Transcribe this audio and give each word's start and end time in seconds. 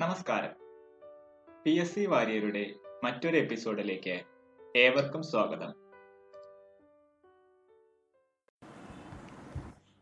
നമസ്കാരം. 0.00 0.52
P 1.62 1.72
S 1.82 1.92
C 1.94 2.02
വാര്യരുടെ 2.12 2.62
മറ്റൊരു 3.02 3.36
എപ്പിസോഡിലേക്ക് 3.40 4.14
ഏവർക്കും 4.84 5.22
സ്വാഗതം. 5.30 5.70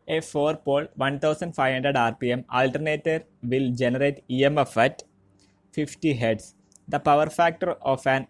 A 0.07 0.19
four 0.29 0.53
pole 0.67 0.87
one 1.03 1.17
thousand 1.25 1.57
five 1.59 1.75
hundred 1.75 2.01
R 2.05 2.15
P 2.21 2.29
M 2.35 2.43
alternator 2.59 3.19
will 3.53 3.67
generate 3.83 4.23
E 4.37 4.39
M 4.51 4.55
F 4.65 4.79
at 4.85 5.05
fifty 5.73 6.13
hertz 6.23 6.49
the 6.95 7.03
power 7.09 7.29
factor 7.39 7.73
of 7.93 8.07
an 8.15 8.23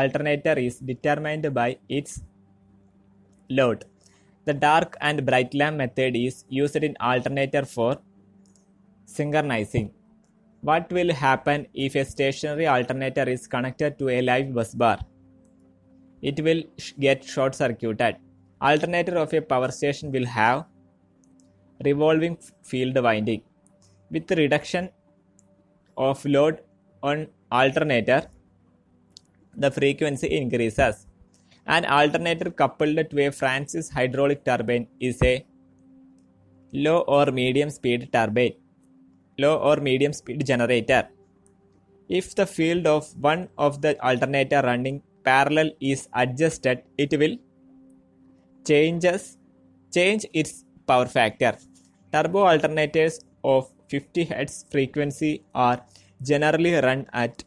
alternator 0.00 0.58
is 0.66 0.82
determined 0.90 1.52
by 1.60 1.70
its 1.98 2.18
load. 3.50 3.84
The 4.46 4.58
dark 4.66 5.04
and 5.10 5.28
bright 5.30 5.62
lamp 5.62 5.76
method 5.84 6.24
is 6.26 6.44
used 6.60 6.86
in 6.90 6.96
alternator 7.12 7.64
for 7.76 7.94
synchronising 9.08 9.90
What 10.62 10.92
will 10.92 11.12
happen 11.12 11.66
if 11.72 11.94
a 11.94 12.04
stationary 12.04 12.66
alternator 12.66 13.22
is 13.22 13.46
connected 13.46 13.98
to 13.98 14.10
a 14.10 14.20
live 14.20 14.52
bus 14.52 14.74
bar? 14.74 14.98
It 16.20 16.40
will 16.40 16.62
sh- 16.76 16.92
get 17.00 17.24
short 17.24 17.54
circuited. 17.54 18.16
Alternator 18.60 19.16
of 19.16 19.32
a 19.32 19.40
power 19.40 19.70
station 19.70 20.12
will 20.12 20.26
have 20.26 20.66
revolving 21.82 22.36
f- 22.36 22.52
field 22.62 23.02
winding. 23.02 23.42
With 24.10 24.30
reduction 24.30 24.90
of 25.96 26.22
load 26.26 26.60
on 27.02 27.28
alternator, 27.50 28.28
the 29.56 29.70
frequency 29.70 30.26
increases. 30.26 31.06
An 31.66 31.86
alternator 31.86 32.50
coupled 32.50 33.08
to 33.10 33.26
a 33.26 33.30
Francis 33.30 33.88
hydraulic 33.88 34.44
turbine 34.44 34.88
is 34.98 35.22
a 35.22 35.46
low 36.72 36.98
or 37.00 37.26
medium 37.26 37.70
speed 37.70 38.10
turbine, 38.12 38.54
low 39.42 39.56
or 39.68 39.76
medium 39.88 40.12
speed 40.12 40.46
generator. 40.46 41.02
If 42.08 42.34
the 42.34 42.46
field 42.46 42.86
of 42.86 43.04
one 43.30 43.48
of 43.56 43.80
the 43.82 43.92
alternator 44.08 44.62
running 44.70 45.02
parallel 45.24 45.70
is 45.80 46.08
adjusted, 46.22 46.82
it 46.98 47.12
will 47.20 47.36
changes 48.70 49.36
change 49.96 50.24
its 50.32 50.64
power 50.86 51.06
factor. 51.06 51.52
Turbo 52.12 52.40
alternators 52.52 53.14
of 53.44 53.70
50 53.88 54.26
Hz 54.26 54.70
frequency 54.72 55.32
are 55.54 55.78
generally 56.30 56.74
run 56.86 57.06
at 57.12 57.44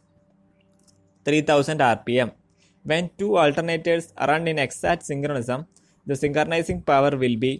3000 1.24 1.78
rpm. 1.78 2.30
When 2.82 3.10
two 3.18 3.30
alternators 3.44 4.12
run 4.30 4.46
in 4.52 4.58
exact 4.58 5.04
synchronism, 5.04 5.66
the 6.06 6.16
synchronizing 6.16 6.82
power 6.82 7.12
will 7.22 7.36
be 7.36 7.52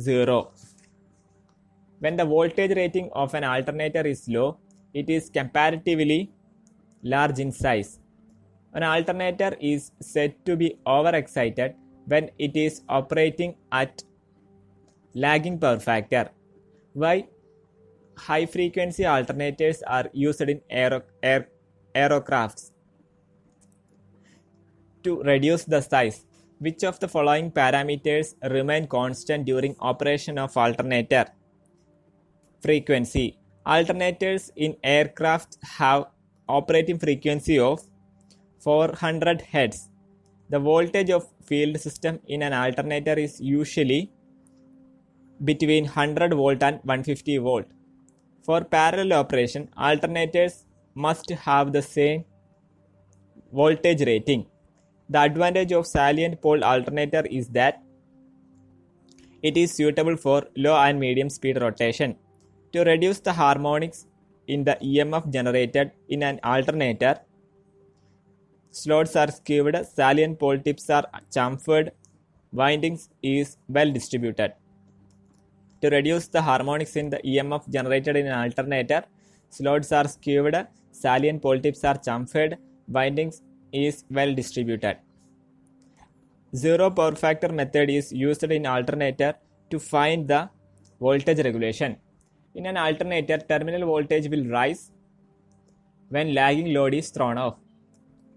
zero. 0.00 0.52
When 2.04 2.16
the 2.16 2.24
voltage 2.26 2.72
rating 2.76 3.08
of 3.12 3.34
an 3.34 3.44
alternator 3.44 4.06
is 4.06 4.28
low, 4.28 4.58
it 4.92 5.08
is 5.08 5.30
comparatively 5.30 6.30
large 7.02 7.38
in 7.38 7.50
size. 7.50 7.98
An 8.74 8.82
alternator 8.82 9.56
is 9.58 9.90
said 10.00 10.34
to 10.44 10.54
be 10.54 10.76
overexcited 10.86 11.74
when 12.04 12.30
it 12.38 12.56
is 12.56 12.82
operating 12.90 13.54
at 13.72 14.02
lagging 15.14 15.58
power 15.58 15.78
factor. 15.78 16.28
Why 16.92 17.28
high 18.18 18.44
frequency 18.44 19.04
alternators 19.04 19.80
are 19.86 20.10
used 20.12 20.42
in 20.42 20.60
aero, 20.68 21.00
air, 21.22 21.48
aerocrafts? 21.94 22.72
To 25.04 25.22
reduce 25.22 25.64
the 25.64 25.80
size, 25.80 26.26
which 26.58 26.84
of 26.84 27.00
the 27.00 27.08
following 27.08 27.50
parameters 27.50 28.34
remain 28.50 28.88
constant 28.88 29.46
during 29.46 29.74
operation 29.80 30.38
of 30.38 30.54
alternator? 30.54 31.24
Frequency. 32.64 33.36
Alternators 33.66 34.50
in 34.56 34.74
aircraft 34.82 35.58
have 35.78 36.06
operating 36.48 36.98
frequency 36.98 37.58
of 37.58 37.80
400 38.60 39.42
Hz. 39.52 39.88
The 40.48 40.58
voltage 40.58 41.10
of 41.10 41.26
field 41.44 41.78
system 41.78 42.20
in 42.26 42.42
an 42.42 42.54
alternator 42.54 43.16
is 43.26 43.38
usually 43.38 44.10
between 45.44 45.84
100 45.84 46.32
volt 46.32 46.62
and 46.62 46.76
150 46.84 47.38
volt. 47.38 47.66
For 48.46 48.62
parallel 48.64 49.12
operation, 49.12 49.68
alternators 49.76 50.64
must 50.94 51.28
have 51.28 51.72
the 51.72 51.82
same 51.82 52.24
voltage 53.52 54.06
rating. 54.06 54.46
The 55.10 55.20
advantage 55.20 55.72
of 55.72 55.86
salient 55.86 56.40
pole 56.40 56.64
alternator 56.64 57.24
is 57.30 57.48
that 57.48 57.82
it 59.42 59.58
is 59.58 59.72
suitable 59.72 60.16
for 60.16 60.44
low 60.56 60.76
and 60.76 60.98
medium 60.98 61.28
speed 61.28 61.60
rotation. 61.60 62.16
To 62.74 62.82
reduce 62.82 63.20
the 63.20 63.32
harmonics 63.32 64.06
in 64.48 64.64
the 64.64 64.76
EMF 64.82 65.32
generated 65.32 65.92
in 66.08 66.24
an 66.24 66.40
alternator, 66.42 67.20
slots 68.72 69.14
are 69.14 69.30
skewed, 69.30 69.76
salient 69.86 70.40
pole 70.40 70.58
tips 70.58 70.90
are 70.90 71.04
chamfered, 71.30 71.90
windings 72.52 73.10
is 73.22 73.58
well 73.68 73.92
distributed. 73.92 74.54
To 75.82 75.88
reduce 75.88 76.26
the 76.26 76.42
harmonics 76.42 76.96
in 76.96 77.10
the 77.10 77.18
EMF 77.18 77.70
generated 77.70 78.16
in 78.16 78.26
an 78.26 78.40
alternator, 78.42 79.04
slots 79.50 79.92
are 79.92 80.08
skewed, 80.08 80.66
salient 80.90 81.42
pole 81.42 81.60
tips 81.60 81.84
are 81.84 81.98
chamfered, 81.98 82.56
windings 82.88 83.42
is 83.72 84.04
well 84.10 84.34
distributed. 84.34 84.96
Zero 86.56 86.90
power 86.90 87.14
factor 87.14 87.50
method 87.50 87.88
is 87.88 88.12
used 88.12 88.42
in 88.42 88.66
alternator 88.66 89.34
to 89.70 89.78
find 89.78 90.26
the 90.26 90.50
voltage 90.98 91.38
regulation. 91.38 91.98
In 92.54 92.66
an 92.66 92.76
alternator, 92.76 93.38
terminal 93.38 93.86
voltage 93.86 94.28
will 94.28 94.46
rise 94.46 94.90
when 96.08 96.34
lagging 96.34 96.72
load 96.72 96.94
is 96.94 97.10
thrown 97.10 97.38
off. 97.38 97.56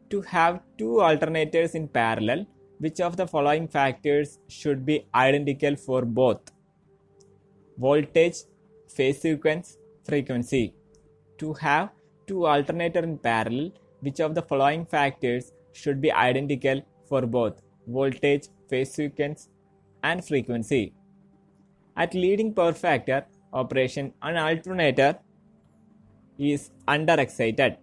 To 0.09 0.21
have 0.21 0.61
two 0.77 0.93
alternators 1.07 1.75
in 1.75 1.87
parallel, 1.87 2.45
which 2.79 2.99
of 2.99 3.17
the 3.17 3.27
following 3.27 3.67
factors 3.67 4.39
should 4.47 4.85
be 4.85 5.05
identical 5.13 5.75
for 5.75 6.03
both? 6.03 6.39
voltage, 7.77 8.37
phase 8.89 9.21
sequence, 9.21 9.77
frequency. 10.03 10.73
To 11.37 11.53
have 11.53 11.89
two 12.25 12.47
alternator 12.47 12.99
in 12.99 13.17
parallel, 13.17 13.71
which 13.99 14.19
of 14.19 14.33
the 14.33 14.41
following 14.41 14.85
factors 14.85 15.51
should 15.73 16.01
be 16.01 16.11
identical 16.11 16.81
for 17.07 17.21
both 17.21 17.61
voltage, 17.85 18.47
phase 18.69 18.91
sequence, 18.93 19.49
and 20.03 20.25
frequency? 20.25 20.93
At 21.95 22.13
leading 22.13 22.53
power 22.53 22.73
factor 22.73 23.25
operation, 23.63 24.13
an 24.21 24.37
alternator 24.37 25.11
is 26.37 26.71
underexcited. 26.87 27.77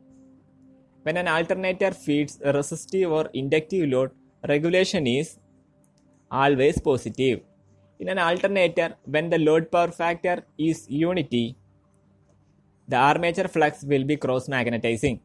When 1.02 1.16
an 1.22 1.28
alternator 1.28 1.90
feeds 1.90 2.38
a 2.42 2.52
resistive 2.52 3.10
or 3.10 3.24
inductive 3.34 3.88
load, 3.88 4.10
regulation 4.48 5.06
is 5.06 5.38
always 6.30 6.78
positive. 6.78 7.40
In 7.98 8.08
an 8.08 8.18
alternator, 8.18 8.96
when 9.04 9.28
the 9.30 9.38
load 9.38 9.70
power 9.70 9.90
factor 9.90 10.44
is 10.58 10.86
unity, 10.88 11.56
the 12.88 12.96
armature 12.96 13.48
flux 13.48 13.84
will 13.84 14.04
be 14.04 14.16
cross 14.16 14.48
magnetizing. 14.48 15.20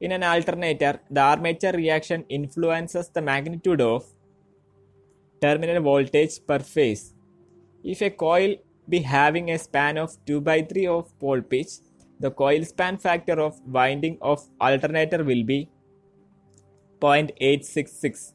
In 0.00 0.12
an 0.12 0.22
alternator, 0.22 1.00
the 1.10 1.20
armature 1.20 1.72
reaction 1.72 2.24
influences 2.28 3.08
the 3.10 3.22
magnitude 3.22 3.80
of 3.80 4.04
terminal 5.42 5.82
voltage 5.82 6.34
per 6.46 6.58
phase. 6.58 7.14
If 7.84 8.02
a 8.02 8.10
coil 8.10 8.56
be 8.90 9.00
having 9.00 9.50
a 9.50 9.58
span 9.58 9.96
of 9.96 10.16
2 10.26 10.40
by 10.40 10.62
3 10.62 10.86
of 10.86 11.18
pole 11.18 11.40
pitch, 11.40 11.72
the 12.18 12.30
coil 12.30 12.64
span 12.64 12.98
factor 12.98 13.40
of 13.40 13.60
winding 13.66 14.18
of 14.20 14.42
alternator 14.60 15.24
will 15.24 15.44
be 15.44 15.68
0.866. 17.00 18.34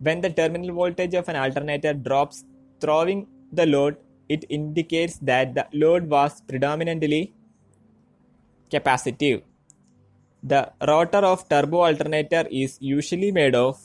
When 0.00 0.20
the 0.20 0.30
terminal 0.30 0.74
voltage 0.74 1.14
of 1.14 1.28
an 1.28 1.36
alternator 1.36 1.94
drops 1.94 2.44
throwing 2.80 3.26
the 3.52 3.66
load, 3.66 3.96
it 4.28 4.44
indicates 4.48 5.18
that 5.18 5.54
the 5.54 5.66
load 5.72 6.08
was 6.08 6.40
predominantly 6.48 7.34
capacitive. 8.70 9.42
The 10.42 10.72
rotor 10.86 11.24
of 11.32 11.48
turbo 11.48 11.84
alternator 11.84 12.44
is 12.50 12.78
usually 12.80 13.30
made 13.30 13.54
of 13.54 13.78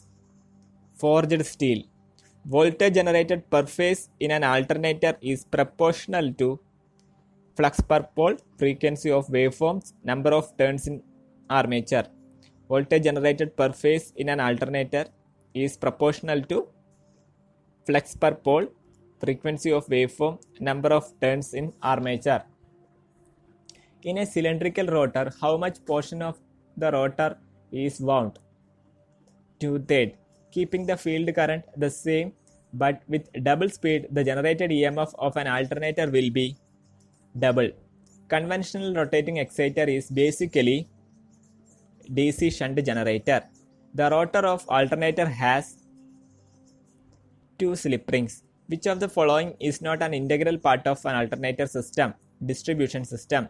forged 0.96 1.46
steel. 1.46 1.84
Voltage 2.54 2.96
generated 2.96 3.42
per 3.52 3.64
phase 3.68 4.10
in 4.20 4.32
an 4.32 4.44
alternator 4.44 5.16
is 5.22 5.44
proportional 5.56 6.34
to 6.34 6.60
flux 7.56 7.80
per 7.80 8.02
pole, 8.16 8.38
frequency 8.58 9.12
of 9.12 9.28
waveforms, 9.28 9.94
number 10.04 10.32
of 10.32 10.58
turns 10.58 10.88
in 10.88 11.04
armature. 11.48 12.06
Voltage 12.68 13.04
generated 13.04 13.56
per 13.56 13.72
phase 13.72 14.14
in 14.16 14.30
an 14.30 14.40
alternator 14.40 15.06
is 15.54 15.78
proportional 15.78 16.42
to 16.42 16.68
flux 17.86 18.16
per 18.16 18.32
pole, 18.32 18.66
frequency 19.20 19.72
of 19.72 19.86
waveform, 19.86 20.40
number 20.60 20.90
of 20.90 21.06
turns 21.22 21.54
in 21.54 21.72
armature. 21.84 22.44
In 24.02 24.18
a 24.18 24.26
cylindrical 24.26 24.88
rotor, 24.88 25.32
how 25.40 25.56
much 25.56 25.86
portion 25.86 26.24
of 26.24 26.40
the 26.76 26.92
rotor 26.92 27.38
is 27.72 28.00
wound? 28.00 28.40
Two 29.60 29.78
third, 29.78 30.14
keeping 30.50 30.88
the 30.88 30.98
field 30.98 31.30
current 31.36 31.64
the 31.78 31.92
same 31.92 32.34
but 32.74 33.02
with 33.08 33.30
double 33.44 33.70
speed, 33.70 34.08
the 34.12 34.24
generated 34.24 34.72
EMF 34.72 35.14
of 35.18 35.38
an 35.38 35.48
alternator 35.48 36.10
will 36.10 36.30
be 36.30 36.58
double. 37.38 37.70
conventional 38.32 38.94
rotating 38.94 39.38
exciter 39.44 39.86
is 39.98 40.10
basically 40.10 40.88
DC 42.18 42.52
shunt 42.58 42.84
generator. 42.90 43.42
The 43.94 44.10
rotor 44.12 44.44
of 44.54 44.66
alternator 44.70 45.26
has 45.26 45.78
two 47.58 47.76
slip 47.76 48.10
rings. 48.12 48.44
Which 48.68 48.86
of 48.86 49.00
the 49.00 49.10
following 49.10 49.56
is 49.60 49.82
not 49.82 50.04
an 50.04 50.14
integral 50.14 50.58
part 50.60 50.86
of 50.86 51.04
an 51.06 51.16
alternator 51.16 51.66
system 51.66 52.14
distribution 52.46 53.04
system? 53.04 53.48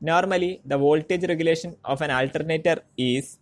Normally, 0.00 0.60
the 0.64 0.76
voltage 0.76 1.22
regulation 1.22 1.76
of 1.84 2.02
an 2.02 2.10
alternator 2.10 2.82
is 2.96 3.38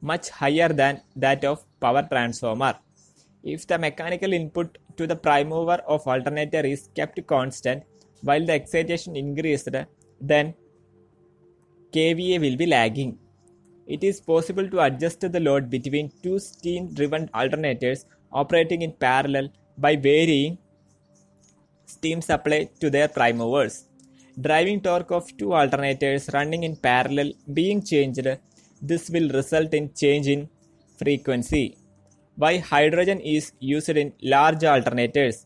much 0.00 0.28
higher 0.30 0.68
than 0.68 1.00
that 1.16 1.44
of 1.44 1.64
power 1.80 2.02
transformer. 2.10 2.74
If 3.42 3.66
the 3.66 3.78
mechanical 3.78 4.32
input 4.32 4.78
to 4.96 5.06
the 5.06 5.16
prime 5.16 5.48
mover 5.48 5.80
of 5.86 6.06
alternator 6.06 6.60
is 6.60 6.88
kept 6.94 7.26
constant 7.26 7.82
while 8.22 8.44
the 8.44 8.52
excitation 8.52 9.16
increased, 9.16 9.68
then 10.20 10.54
kVA 11.92 12.40
will 12.40 12.56
be 12.56 12.66
lagging. 12.66 13.18
It 13.86 14.04
is 14.04 14.20
possible 14.20 14.68
to 14.70 14.80
adjust 14.80 15.20
the 15.20 15.40
load 15.40 15.68
between 15.68 16.12
two 16.22 16.38
steam 16.38 16.94
driven 16.94 17.28
alternators 17.28 18.04
operating 18.32 18.82
in 18.82 18.92
parallel 18.92 19.48
by 19.76 19.96
varying 19.96 20.58
steam 21.84 22.22
supply 22.22 22.68
to 22.80 22.90
their 22.90 23.08
prime 23.08 23.38
movers. 23.38 23.86
Driving 24.40 24.80
torque 24.80 25.10
of 25.10 25.36
two 25.36 25.48
alternators 25.48 26.32
running 26.32 26.62
in 26.62 26.76
parallel 26.76 27.32
being 27.52 27.82
changed, 27.82 28.26
this 28.80 29.10
will 29.10 29.28
result 29.30 29.74
in 29.74 29.92
change 29.92 30.28
in 30.28 30.48
frequency. 30.96 31.76
Why 32.42 32.58
hydrogen 32.58 33.20
is 33.20 33.52
used 33.60 33.96
in 34.02 34.08
large 34.20 34.62
alternators 34.70 35.36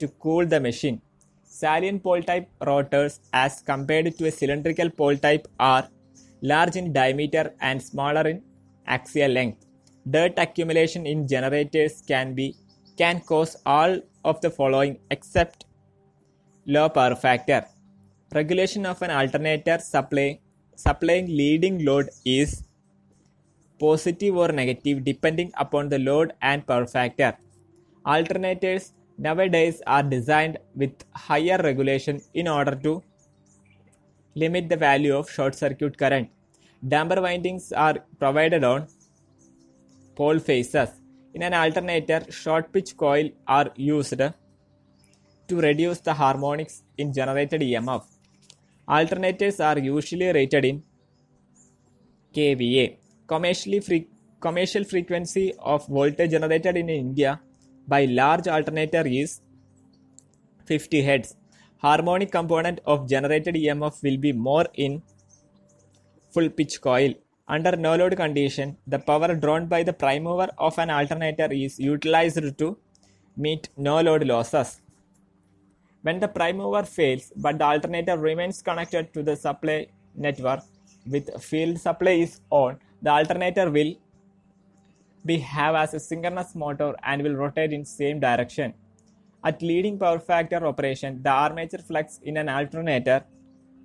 to 0.00 0.08
cool 0.22 0.44
the 0.44 0.60
machine. 0.60 1.00
Salient 1.44 2.02
pole 2.02 2.22
type 2.30 2.46
rotors 2.70 3.20
as 3.32 3.62
compared 3.62 4.08
to 4.18 4.26
a 4.26 4.30
cylindrical 4.30 4.90
pole 4.90 5.16
type 5.16 5.46
are 5.58 5.88
large 6.42 6.76
in 6.76 6.92
diameter 6.92 7.44
and 7.60 7.82
smaller 7.82 8.24
in 8.32 8.42
axial 8.86 9.30
length. 9.30 9.64
Dirt 10.10 10.34
accumulation 10.36 11.06
in 11.06 11.26
generators 11.26 12.02
can 12.06 12.34
be 12.34 12.48
can 12.98 13.20
cause 13.20 13.56
all 13.64 13.96
of 14.22 14.42
the 14.42 14.50
following 14.50 14.98
except 15.10 15.64
low 16.66 16.88
power 16.90 17.14
factor. 17.14 17.64
Regulation 18.34 18.84
of 18.84 19.00
an 19.00 19.12
alternator 19.22 19.78
supply 19.78 20.28
supplying 20.76 21.28
leading 21.28 21.82
load 21.86 22.10
is 22.26 22.64
positive 23.78 24.36
or 24.36 24.48
negative 24.48 25.04
depending 25.04 25.52
upon 25.56 25.88
the 25.88 25.98
load 25.98 26.32
and 26.42 26.66
power 26.66 26.86
factor. 26.86 27.36
Alternators 28.06 28.92
nowadays 29.18 29.82
are 29.86 30.02
designed 30.02 30.58
with 30.74 30.92
higher 31.14 31.58
regulation 31.62 32.20
in 32.34 32.48
order 32.48 32.74
to 32.74 33.02
limit 34.34 34.68
the 34.68 34.76
value 34.76 35.14
of 35.16 35.30
short 35.30 35.54
circuit 35.54 35.96
current. 35.96 36.28
Damper 36.86 37.20
windings 37.20 37.72
are 37.72 37.96
provided 38.18 38.64
on 38.64 38.86
pole 40.16 40.38
faces. 40.38 40.88
In 41.34 41.42
an 41.42 41.54
alternator, 41.54 42.24
short 42.30 42.72
pitch 42.72 42.96
coil 42.96 43.30
are 43.46 43.70
used 43.76 44.18
to 45.48 45.56
reduce 45.56 46.00
the 46.00 46.12
harmonics 46.14 46.82
in 46.98 47.12
generated 47.12 47.60
EMF. 47.60 48.04
Alternators 48.88 49.64
are 49.64 49.78
usually 49.78 50.32
rated 50.32 50.64
in 50.64 50.82
kVA. 52.34 53.01
Commercially 53.32 53.80
fre- 53.80 54.08
commercial 54.46 54.84
frequency 54.84 55.44
of 55.72 55.86
voltage 55.86 56.32
generated 56.32 56.76
in 56.76 56.88
India 56.90 57.40
by 57.92 58.04
large 58.04 58.46
alternator 58.48 59.04
is 59.06 59.40
50 60.66 61.02
Hz. 61.02 61.34
Harmonic 61.78 62.30
component 62.30 62.80
of 62.84 63.08
generated 63.08 63.54
EMF 63.54 64.02
will 64.02 64.18
be 64.26 64.32
more 64.32 64.66
in 64.74 65.02
full 66.34 66.48
pitch 66.50 66.80
coil. 66.80 67.14
Under 67.48 67.74
no 67.76 67.96
load 67.96 68.16
condition, 68.16 68.76
the 68.86 68.98
power 68.98 69.34
drawn 69.34 69.66
by 69.66 69.82
the 69.82 69.92
prime 69.92 70.24
mover 70.24 70.48
of 70.58 70.78
an 70.78 70.90
alternator 70.90 71.48
is 71.50 71.78
utilized 71.78 72.58
to 72.58 72.76
meet 73.36 73.68
no 73.76 74.00
load 74.00 74.24
losses. 74.26 74.80
When 76.02 76.20
the 76.20 76.28
prime 76.28 76.58
mover 76.58 76.84
fails 76.84 77.32
but 77.36 77.58
the 77.58 77.64
alternator 77.64 78.16
remains 78.18 78.62
connected 78.62 79.12
to 79.14 79.22
the 79.22 79.36
supply 79.36 79.86
network 80.14 80.60
with 81.06 81.28
field 81.42 81.78
supply 81.80 82.12
is 82.12 82.40
on, 82.50 82.78
the 83.02 83.10
alternator 83.10 83.70
will 83.70 83.94
behave 85.24 85.74
as 85.74 85.94
a 85.94 86.00
synchronous 86.00 86.54
motor 86.54 86.94
and 87.02 87.22
will 87.22 87.34
rotate 87.34 87.72
in 87.72 87.84
same 87.84 88.20
direction. 88.20 88.74
At 89.44 89.60
leading 89.60 89.98
power 89.98 90.20
factor 90.20 90.64
operation, 90.66 91.20
the 91.22 91.30
armature 91.30 91.80
flux 91.80 92.20
in 92.22 92.36
an 92.36 92.48
alternator 92.48 93.24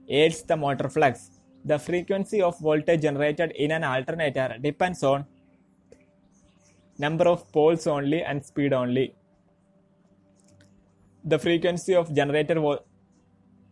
aids 0.07 0.43
the 0.43 0.55
motor 0.55 0.89
flux. 0.89 1.31
The 1.65 1.79
frequency 1.79 2.41
of 2.41 2.59
voltage 2.59 3.01
generated 3.01 3.51
in 3.51 3.71
an 3.71 3.83
alternator 3.83 4.57
depends 4.61 5.03
on 5.03 5.25
number 6.97 7.27
of 7.27 7.51
poles 7.51 7.87
only 7.87 8.23
and 8.23 8.45
speed 8.45 8.73
only. 8.73 9.15
The 11.23 11.39
frequency 11.39 11.95
of 11.95 12.13
generator 12.13 12.55
vo- 12.55 12.83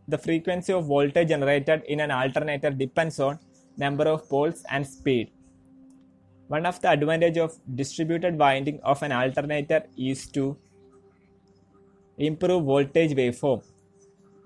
the 0.07 0.18
frequency 0.18 0.74
of 0.74 0.86
voltage 0.86 1.30
generated 1.30 1.83
in 1.88 2.00
an 2.00 2.12
alternator 2.12 2.71
depends 2.71 3.19
on 3.19 3.39
number 3.77 4.06
of 4.06 4.27
poles 4.27 4.63
and 4.69 4.86
speed. 4.86 5.31
One 6.47 6.65
of 6.68 6.80
the 6.80 6.92
advantage 6.92 7.38
of 7.38 7.57
distributed 7.75 8.38
winding 8.38 8.80
of 8.83 9.01
an 9.01 9.12
alternator 9.12 9.83
is 9.97 10.27
to 10.27 10.56
improve 12.18 12.63
voltage 12.63 13.12
waveform, 13.12 13.63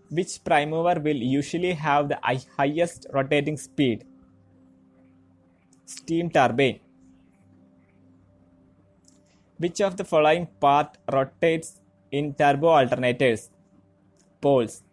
which 0.10 0.42
prime 0.44 0.69
mover 0.69 1.00
will 1.00 1.18
usually 1.18 1.74
have 1.74 2.07
the 2.07 2.19
highest 2.57 3.06
rotating 3.12 3.57
speed. 3.57 4.06
Steam 5.86 6.30
turbine. 6.30 6.80
Which 9.57 9.81
of 9.81 9.98
the 9.98 10.06
following 10.06 10.48
part 10.62 10.98
rotates 11.12 11.81
in 12.12 12.34
turbo 12.34 12.68
alternators? 12.68 13.50
Poles. 14.40 14.84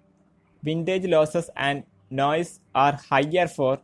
Windage 0.65 1.07
losses 1.07 1.51
and 1.55 1.85
noise 2.11 2.59
are 2.75 2.99
higher 3.09 3.47
for 3.47 3.79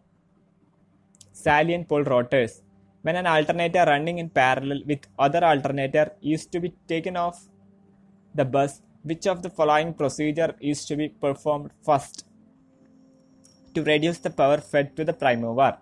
salient 1.32 1.88
pole 1.88 2.02
rotors. 2.02 2.62
When 3.02 3.16
an 3.16 3.26
alternator 3.26 3.84
running 3.86 4.18
in 4.18 4.28
parallel 4.30 4.82
with 4.86 5.06
other 5.18 5.44
alternator 5.44 6.12
is 6.22 6.46
to 6.46 6.60
be 6.60 6.72
taken 6.86 7.16
off 7.16 7.48
the 8.34 8.44
bus, 8.44 8.80
which 9.02 9.26
of 9.26 9.42
the 9.42 9.50
following 9.50 9.92
procedure 9.92 10.54
is 10.60 10.84
to 10.86 10.94
be 10.96 11.08
performed 11.08 11.70
first 11.84 12.26
to 13.74 13.82
reduce 13.82 14.18
the 14.18 14.30
power 14.30 14.58
fed 14.58 14.96
to 14.96 15.04
the 15.04 15.12
prime 15.12 15.40
mover? 15.40 15.76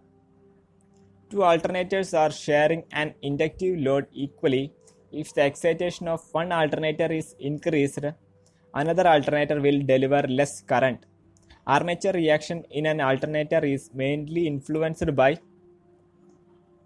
Two 1.29 1.43
alternators 1.51 2.17
are 2.19 2.33
sharing 2.33 2.85
an 2.93 3.15
inductive 3.23 3.79
load 3.79 4.07
equally. 4.13 4.73
If 5.13 5.35
the 5.35 5.43
excitation 5.43 6.09
of 6.09 6.23
one 6.33 6.53
alternator 6.53 7.13
is 7.13 7.35
increased, 7.39 8.05
another 8.75 9.07
alternator 9.07 9.61
will 9.61 9.81
deliver 9.83 10.23
less 10.27 10.63
current. 10.63 11.05
Armature 11.67 12.13
reaction 12.13 12.65
in 12.71 12.87
an 12.87 13.01
alternator 13.01 13.63
is 13.65 13.91
mainly 13.93 14.47
influenced 14.47 15.15
by 15.15 15.39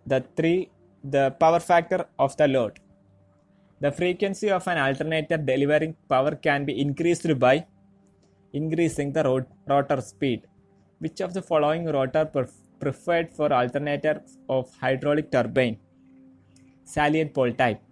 the 0.06 0.24
three 0.36 0.70
the 1.02 1.30
power 1.38 1.60
factor 1.60 2.06
of 2.18 2.36
the 2.36 2.48
load. 2.48 2.78
The 3.80 3.92
frequency 3.92 4.50
of 4.50 4.66
an 4.66 4.78
alternator 4.78 5.36
delivering 5.36 5.96
power 6.08 6.34
can 6.34 6.64
be 6.64 6.80
increased 6.80 7.26
by 7.38 7.66
increasing 8.52 9.12
the 9.12 9.22
rot- 9.24 9.48
rotor 9.68 10.00
speed. 10.00 10.46
Which 11.00 11.20
of 11.20 11.34
the 11.34 11.42
following 11.42 11.84
rotor 11.86 12.24
pref- 12.24 12.54
preferred 12.80 13.34
for 13.34 13.52
alternator 13.52 14.22
of 14.48 14.70
hydraulic 14.80 15.30
turbine? 15.30 15.78
Salient 16.84 17.34
pole 17.34 17.52
type. 17.52 17.82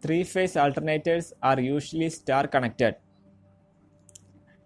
Three 0.00 0.24
phase 0.24 0.54
alternators 0.54 1.32
are 1.42 1.60
usually 1.60 2.08
star 2.10 2.46
connected 2.46 2.96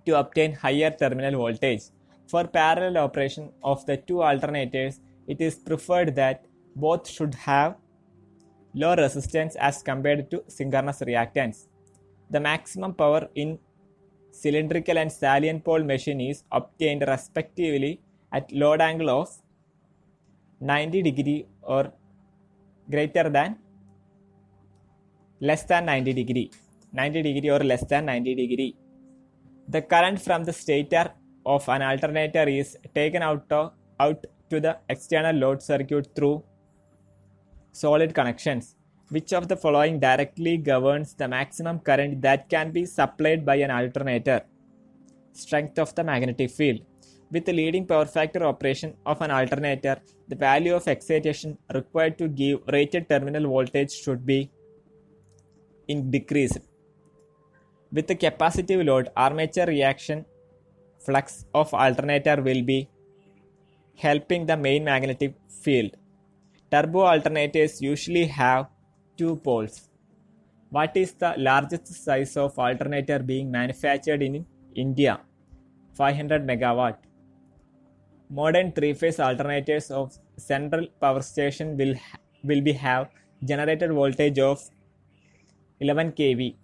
to 0.07 0.19
obtain 0.19 0.53
higher 0.53 0.91
terminal 0.91 1.39
voltage. 1.39 1.83
For 2.29 2.47
parallel 2.47 2.99
operation 2.99 3.51
of 3.63 3.85
the 3.87 3.97
two 3.97 4.21
alternators, 4.31 5.01
it 5.27 5.41
is 5.41 5.57
preferred 5.57 6.15
that 6.17 6.45
both 6.77 7.09
should 7.09 7.35
have 7.35 7.77
low 8.75 8.95
resistance 8.95 9.57
as 9.57 9.83
compared 9.83 10.31
to 10.31 10.43
synchronous 10.49 11.00
reactance. 11.00 11.67
The 12.31 12.41
maximum 12.41 12.95
power 12.95 13.29
in 13.35 13.59
cylindrical 14.31 14.99
and 14.99 15.11
salient 15.11 15.65
pole 15.65 15.83
machine 15.83 16.21
is 16.21 16.45
obtained 16.53 17.05
respectively 17.07 18.00
at 18.33 18.53
load 18.53 18.81
angle 18.81 19.11
of 19.11 19.31
90 20.61 21.03
degree 21.03 21.47
or 21.62 21.93
greater 22.89 23.29
than 23.29 23.57
less 25.41 25.65
than 25.65 25.87
90 25.87 26.12
degree 26.12 26.50
90 26.93 27.23
degree 27.23 27.50
or 27.50 27.61
less 27.61 27.85
than 27.87 28.05
90 28.07 28.35
degree 28.35 28.77
the 29.69 29.83
current 29.83 30.21
from 30.21 30.45
the 30.45 30.53
stator 30.53 31.11
of 31.47 31.69
an 31.69 31.83
alternator 31.83 32.47
is 32.49 32.77
taken 32.95 33.23
out, 33.23 33.50
out 34.00 34.25
to 34.50 34.61
the 34.61 34.77
external 34.89 35.35
load 35.37 35.62
circuit 35.62 36.09
through 36.15 36.43
solid 37.73 38.15
connections. 38.15 38.77
Which 39.09 39.33
of 39.33 39.49
the 39.49 39.57
following 39.57 39.99
directly 39.99 40.57
governs 40.57 41.15
the 41.15 41.27
maximum 41.27 41.81
current 41.81 42.23
that 42.23 42.49
can 42.49 42.71
be 42.71 42.87
supplied 42.87 43.45
by 43.45 43.57
an 43.57 43.71
alternator? 43.71 44.43
Strength 45.33 45.79
of 45.79 45.95
the 45.95 46.05
magnetic 46.05 46.50
field. 46.50 46.81
With 47.33 47.45
the 47.45 47.53
leading 47.53 47.87
power 47.87 48.07
factor 48.07 48.45
operation 48.45 48.97
of 49.07 49.21
an 49.23 49.31
alternator, 49.31 50.00
the 50.29 50.37
value 50.37 50.75
of 50.75 50.89
excitation 50.89 51.59
required 51.73 52.19
to 52.19 52.29
give 52.29 52.61
rated 52.73 53.09
terminal 53.09 53.49
voltage 53.49 53.93
should 53.93 54.25
be 54.27 54.50
in 55.89 56.11
decreased. 56.11 56.59
With 57.93 58.07
the 58.07 58.15
capacitive 58.15 58.85
load, 58.85 59.11
armature 59.17 59.67
reaction 59.67 60.25
flux 60.99 61.47
of 61.55 61.73
alternator 61.75 62.41
will 62.43 62.62
be 62.62 62.89
helping 63.97 64.47
the 64.47 64.57
main 64.57 64.85
magnetic 64.85 65.35
field. 65.62 65.97
Turbo 66.71 67.00
alternators 67.00 67.81
usually 67.81 68.27
have 68.27 68.67
two 69.17 69.37
poles. 69.37 69.89
What 70.71 70.97
is 70.97 71.12
the 71.15 71.35
largest 71.37 71.89
size 71.89 72.37
of 72.37 72.57
alternator 72.59 73.19
being 73.19 73.50
manufactured 73.50 74.23
in 74.23 74.47
India? 74.75 75.21
500 75.95 76.47
megawatt. 76.47 76.99
Modern 78.31 78.71
three-phase 78.71 79.17
alternators 79.17 79.91
of 79.91 80.17
central 80.37 80.87
power 81.00 81.23
station 81.23 81.77
will 81.77 81.95
will 82.45 82.61
be 82.61 82.73
have 82.73 83.09
generated 83.45 83.91
voltage 83.93 84.39
of 84.39 84.62
11 85.81 86.12
kV. 86.12 86.55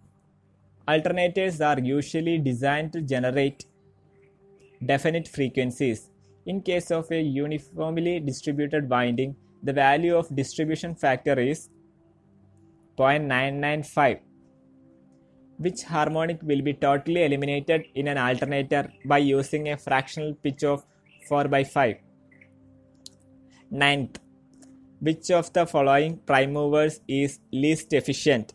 Alternators 0.86 1.60
are 1.68 1.80
usually 1.80 2.38
designed 2.38 2.92
to 2.92 3.00
generate 3.00 3.66
definite 4.84 5.26
frequencies. 5.26 6.10
In 6.46 6.62
case 6.62 6.92
of 6.92 7.10
a 7.10 7.20
uniformly 7.20 8.20
distributed 8.20 8.88
winding, 8.88 9.34
the 9.62 9.72
value 9.72 10.16
of 10.16 10.34
distribution 10.34 10.94
factor 10.94 11.38
is 11.38 11.68
0.995 12.98 14.20
which 15.58 15.82
harmonic 15.82 16.40
will 16.42 16.62
be 16.62 16.75
totally 16.75 17.25
eliminated 17.25 17.86
in 17.94 18.08
an 18.08 18.18
alternator 18.18 18.92
by 19.04 19.18
using 19.18 19.68
a 19.68 19.76
fractional 19.76 20.34
pitch 20.34 20.64
of 20.64 20.84
4 21.28 21.48
by 21.48 21.64
5. 21.64 21.96
Ninth, 23.70 24.18
which 25.00 25.30
of 25.30 25.52
the 25.52 25.66
following 25.66 26.18
prime 26.18 26.52
movers 26.52 27.00
is 27.08 27.40
least 27.52 27.92
efficient? 27.92 28.54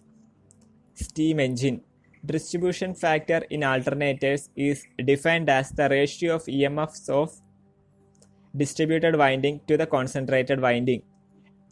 Steam 0.93 1.39
engine. 1.39 1.81
Distribution 2.23 2.93
factor 2.93 3.41
in 3.49 3.61
alternators 3.61 4.49
is 4.55 4.85
defined 5.03 5.49
as 5.49 5.71
the 5.71 5.89
ratio 5.89 6.35
of 6.35 6.43
EMFs 6.45 7.09
of 7.09 7.33
distributed 8.55 9.15
winding 9.15 9.61
to 9.67 9.77
the 9.77 9.85
concentrated 9.85 10.61
winding. 10.61 11.03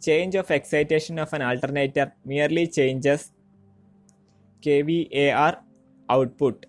Change 0.00 0.34
of 0.34 0.50
excitation 0.50 1.18
of 1.18 1.32
an 1.32 1.42
alternator 1.42 2.12
merely 2.24 2.66
changes 2.66 3.32
kVAR 4.62 5.58
output. 6.08 6.66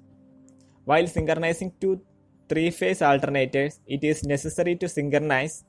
While 0.86 1.08
synchronizing 1.08 1.74
two 1.80 2.02
three 2.50 2.70
phase 2.70 3.00
alternators, 3.00 3.80
it 3.88 4.04
is 4.04 4.24
necessary 4.26 4.76
to 4.76 4.90
synchronize 4.90 5.64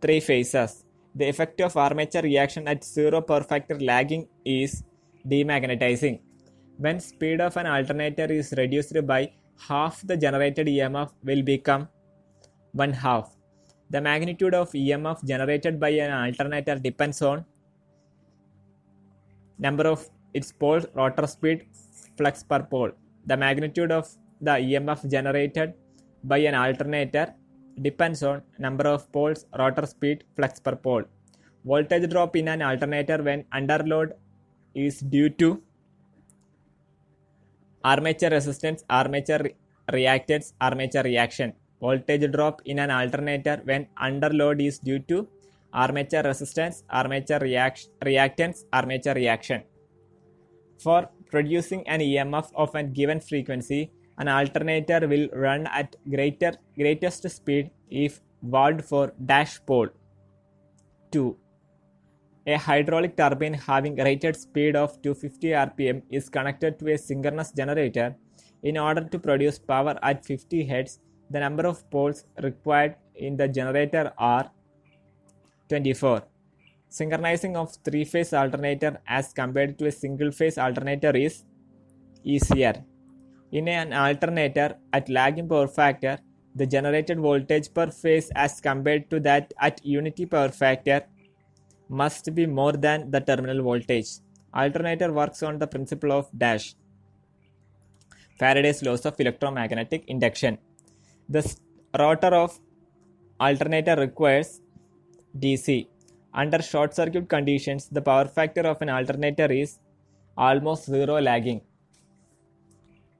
three 0.00 0.20
phases. 0.20 0.84
The 1.14 1.28
effect 1.28 1.60
of 1.60 1.76
armature 1.76 2.22
reaction 2.22 2.66
at 2.66 2.82
zero 2.82 3.20
per 3.20 3.42
factor 3.42 3.78
lagging 3.78 4.26
is 4.44 4.82
demagnetizing. 5.28 6.20
When 6.78 6.98
speed 6.98 7.40
of 7.40 7.56
an 7.56 7.68
alternator 7.68 8.24
is 8.24 8.52
reduced 8.58 8.94
by 9.06 9.32
half, 9.68 10.04
the 10.04 10.16
generated 10.16 10.66
EMF 10.66 11.12
will 11.22 11.42
become 11.42 11.88
one 12.72 12.92
half. 12.92 13.33
The 13.94 14.00
magnitude 14.00 14.54
of 14.54 14.72
EMF 14.72 15.18
generated 15.30 15.78
by 15.78 15.90
an 16.04 16.10
alternator 16.10 16.76
depends 16.86 17.22
on 17.22 17.44
number 19.58 19.86
of 19.86 20.00
its 20.38 20.50
poles, 20.50 20.86
rotor 20.94 21.28
speed, 21.28 21.66
flux 22.16 22.42
per 22.42 22.60
pole. 22.64 22.90
The 23.26 23.36
magnitude 23.36 23.92
of 23.92 24.08
the 24.40 24.54
EMF 24.68 25.08
generated 25.08 25.74
by 26.24 26.38
an 26.38 26.56
alternator 26.56 27.34
depends 27.80 28.24
on 28.24 28.42
number 28.58 28.88
of 28.88 29.10
poles, 29.12 29.46
rotor 29.56 29.86
speed, 29.86 30.24
flux 30.34 30.58
per 30.58 30.74
pole. 30.74 31.04
Voltage 31.64 32.10
drop 32.10 32.34
in 32.34 32.48
an 32.48 32.62
alternator 32.62 33.22
when 33.22 33.44
under 33.52 33.78
load 33.78 34.14
is 34.74 35.00
due 35.00 35.30
to 35.30 35.62
armature 37.84 38.30
resistance, 38.30 38.82
armature 38.90 39.38
re- 39.44 39.54
reactance, 39.92 40.52
armature 40.60 41.04
reaction. 41.04 41.52
Voltage 41.84 42.26
drop 42.32 42.62
in 42.64 42.78
an 42.84 42.90
alternator 42.90 43.60
when 43.64 43.86
under 44.06 44.30
load 44.40 44.60
is 44.60 44.78
due 44.78 45.00
to 45.10 45.28
armature 45.72 46.22
resistance, 46.22 46.82
armature 46.88 47.40
react- 47.40 47.88
reactance, 48.08 48.64
armature 48.72 49.14
reaction. 49.14 49.62
For 50.84 51.00
producing 51.30 51.86
an 51.88 52.00
EMF 52.00 52.50
of 52.54 52.74
a 52.74 52.82
given 52.82 53.20
frequency, 53.20 53.90
an 54.18 54.28
alternator 54.28 55.00
will 55.12 55.28
run 55.32 55.66
at 55.66 55.96
greater 56.08 56.52
greatest 56.78 57.28
speed 57.28 57.70
if 57.90 58.20
valved 58.54 58.84
for 58.90 59.12
dash 59.26 59.54
pole. 59.66 59.88
2. 61.10 61.36
A 62.46 62.56
hydraulic 62.56 63.16
turbine 63.16 63.54
having 63.54 63.96
rated 63.96 64.36
speed 64.36 64.76
of 64.76 65.00
250 65.02 65.48
rpm 65.48 66.02
is 66.10 66.28
connected 66.28 66.78
to 66.78 66.92
a 66.92 66.98
synchronous 66.98 67.52
generator. 67.52 68.14
In 68.62 68.78
order 68.78 69.04
to 69.12 69.18
produce 69.18 69.58
power 69.58 69.98
at 70.02 70.24
50 70.24 70.66
Hz, 70.68 70.98
the 71.30 71.40
number 71.40 71.66
of 71.66 71.88
poles 71.90 72.24
required 72.42 72.96
in 73.14 73.36
the 73.36 73.48
generator 73.48 74.12
are 74.18 74.50
24. 75.68 76.22
Synchronizing 76.88 77.56
of 77.56 77.74
three 77.84 78.04
phase 78.04 78.32
alternator 78.32 79.00
as 79.06 79.32
compared 79.32 79.78
to 79.78 79.86
a 79.86 79.92
single 79.92 80.30
phase 80.30 80.58
alternator 80.58 81.16
is 81.16 81.44
easier. 82.22 82.84
In 83.50 83.68
an 83.68 83.92
alternator 83.92 84.76
at 84.92 85.08
lagging 85.08 85.48
power 85.48 85.66
factor, 85.68 86.18
the 86.54 86.66
generated 86.66 87.18
voltage 87.18 87.72
per 87.72 87.90
phase 87.90 88.30
as 88.34 88.60
compared 88.60 89.10
to 89.10 89.18
that 89.20 89.52
at 89.60 89.84
unity 89.84 90.26
power 90.26 90.50
factor 90.50 91.02
must 91.88 92.32
be 92.34 92.46
more 92.46 92.72
than 92.72 93.10
the 93.10 93.20
terminal 93.20 93.62
voltage. 93.62 94.08
Alternator 94.52 95.12
works 95.12 95.42
on 95.42 95.58
the 95.58 95.66
principle 95.66 96.12
of 96.12 96.28
dash. 96.36 96.74
Faraday's 98.38 98.82
laws 98.82 99.04
of 99.04 99.18
electromagnetic 99.18 100.04
induction. 100.06 100.58
The 101.28 101.56
rotor 101.98 102.34
of 102.34 102.58
alternator 103.40 103.96
requires 103.96 104.60
DC. 105.38 105.86
Under 106.32 106.60
short 106.60 106.94
circuit 106.94 107.28
conditions, 107.28 107.88
the 107.88 108.02
power 108.02 108.26
factor 108.26 108.62
of 108.62 108.82
an 108.82 108.90
alternator 108.90 109.50
is 109.50 109.78
almost 110.36 110.86
zero 110.86 111.20
lagging. 111.20 111.60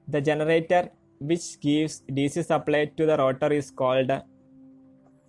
The 0.07 0.21
generator 0.21 0.89
which 1.19 1.59
gives 1.59 2.03
DC 2.09 2.45
supply 2.45 2.85
to 2.97 3.05
the 3.05 3.17
rotor 3.17 3.51
is 3.51 3.71
called 3.71 4.11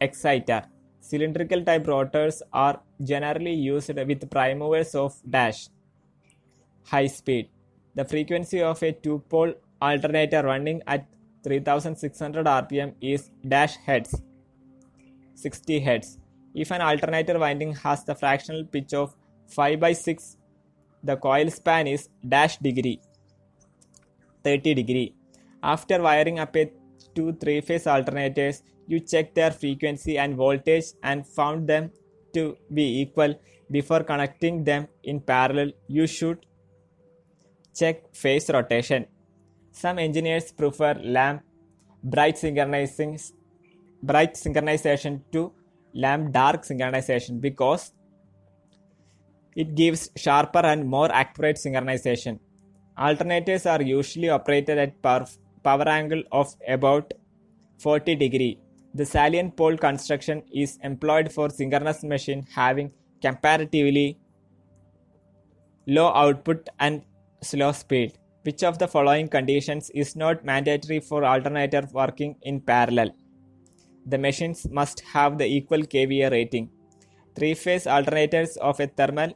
exciter. 0.01 0.65
Cylindrical 1.01 1.65
type 1.65 1.87
rotors 1.87 2.43
are 2.53 2.81
generally 3.03 3.55
used 3.55 3.95
with 3.95 4.31
prime 4.31 4.59
movers 4.59 4.95
of 4.95 5.15
dash 5.29 5.69
high 6.85 7.07
speed. 7.07 7.49
The 7.95 8.05
frequency 8.05 8.61
of 8.63 8.83
a 8.83 8.93
two 8.93 9.23
pole 9.29 9.55
alternator 9.81 10.43
running 10.43 10.83
at 10.87 11.07
3600 11.49 12.47
rpm 12.61 12.95
is 13.15 13.31
dash 13.55 13.77
heads 13.89 14.15
60 15.35 15.81
heads 15.89 16.09
If 16.63 16.71
an 16.75 16.83
alternator 16.89 17.35
winding 17.41 17.73
has 17.81 18.03
the 18.09 18.15
fractional 18.21 18.63
pitch 18.75 18.93
of 19.01 19.09
5 19.55 19.81
by 19.83 19.91
6, 19.93 20.29
the 21.09 21.17
coil 21.25 21.51
span 21.57 21.91
is 21.91 22.09
dash 22.35 22.57
degree 22.67 22.95
30 24.47 24.75
degree. 24.81 25.15
After 25.63 26.01
wiring 26.07 26.39
up 26.45 26.57
a 26.63 26.65
two 27.17 27.33
three 27.41 27.61
phase 27.61 27.87
alternators, 27.95 28.63
you 28.87 29.01
check 29.01 29.35
their 29.35 29.51
frequency 29.51 30.19
and 30.25 30.37
voltage 30.43 30.89
and 31.03 31.27
found 31.27 31.69
them 31.73 31.91
to 32.35 32.57
be 32.79 32.87
equal 33.03 33.35
before 33.77 34.03
connecting 34.11 34.63
them 34.71 34.89
in 35.03 35.21
parallel. 35.21 35.73
You 35.89 36.07
should 36.07 36.47
check 37.75 38.15
phase 38.15 38.49
rotation. 38.59 39.07
Some 39.81 39.99
engineers 39.99 40.53
prefer 40.53 40.95
lamp 41.17 41.43
bright 42.03 42.39
synchronizing 42.39 43.19
bright 44.03 44.33
synchronization 44.43 45.21
to 45.33 45.53
lamp 45.93 46.33
dark 46.33 46.63
synchronization 46.63 47.43
because 47.43 47.93
it 49.55 49.75
gives 49.75 50.09
sharper 50.17 50.65
and 50.73 50.89
more 50.89 51.13
accurate 51.13 51.57
synchronization. 51.57 52.39
Alternators 52.99 53.71
are 53.71 53.83
usually 53.83 54.31
operated 54.31 54.79
at 54.79 55.03
power, 55.03 55.27
power 55.63 55.87
angle 55.87 56.23
of 56.33 56.55
about 56.67 57.13
40 57.79 58.15
degree. 58.17 58.59
The 58.95 59.05
salient 59.05 59.59
pole 59.59 59.77
construction 59.77 60.43
is 60.55 60.79
employed 60.83 61.31
for 61.31 61.51
synchronous 61.51 62.03
machine 62.03 62.47
having 62.55 62.93
comparatively 63.21 64.19
low 65.87 66.09
output 66.15 66.67
and 66.81 67.03
slow 67.43 67.73
speed. 67.73 68.19
Which 68.47 68.63
of 68.63 68.79
the 68.79 68.87
following 68.87 69.27
conditions 69.27 69.91
is 69.91 70.15
not 70.15 70.45
mandatory 70.45 71.01
for 71.01 71.25
alternator 71.25 71.83
working 71.93 72.37
in 72.43 72.61
parallel? 72.61 73.11
The 74.07 74.19
machines 74.19 74.69
must 74.71 75.01
have 75.01 75.37
the 75.37 75.47
equal 75.47 75.81
kVA 75.81 76.31
rating. 76.31 76.71
Three-phase 77.35 77.87
alternators 77.87 78.57
of 78.59 78.79
a 78.79 78.87
thermal 78.87 79.33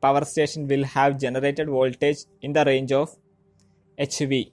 power 0.00 0.24
station 0.24 0.68
will 0.68 0.84
have 0.84 1.18
generated 1.18 1.68
voltage 1.68 2.18
in 2.40 2.52
the 2.52 2.64
range 2.64 2.92
of 2.92 3.16
HV. 3.98 4.52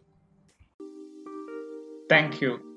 Thank 2.09 2.41
you. 2.41 2.74